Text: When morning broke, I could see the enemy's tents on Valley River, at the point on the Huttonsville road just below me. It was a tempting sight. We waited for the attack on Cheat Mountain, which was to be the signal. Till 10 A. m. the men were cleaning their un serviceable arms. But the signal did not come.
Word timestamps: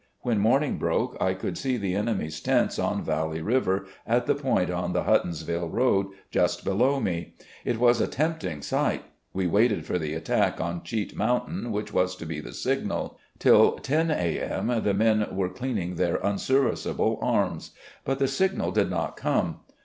When 0.21 0.39
morning 0.39 0.79
broke, 0.79 1.15
I 1.21 1.35
could 1.35 1.59
see 1.59 1.77
the 1.77 1.93
enemy's 1.93 2.39
tents 2.39 2.79
on 2.79 3.03
Valley 3.03 3.39
River, 3.39 3.85
at 4.07 4.25
the 4.25 4.33
point 4.33 4.71
on 4.71 4.93
the 4.93 5.03
Huttonsville 5.03 5.69
road 5.69 6.07
just 6.31 6.63
below 6.63 6.99
me. 6.99 7.35
It 7.63 7.77
was 7.79 8.01
a 8.01 8.07
tempting 8.07 8.63
sight. 8.63 9.03
We 9.31 9.45
waited 9.45 9.85
for 9.85 9.99
the 9.99 10.15
attack 10.15 10.59
on 10.59 10.81
Cheat 10.81 11.15
Mountain, 11.15 11.71
which 11.71 11.93
was 11.93 12.15
to 12.15 12.25
be 12.25 12.39
the 12.39 12.51
signal. 12.53 13.19
Till 13.37 13.73
10 13.73 14.09
A. 14.09 14.39
m. 14.39 14.81
the 14.83 14.95
men 14.95 15.27
were 15.33 15.49
cleaning 15.49 15.93
their 15.97 16.17
un 16.25 16.39
serviceable 16.39 17.19
arms. 17.21 17.69
But 18.03 18.17
the 18.17 18.27
signal 18.27 18.71
did 18.71 18.89
not 18.89 19.15
come. 19.15 19.59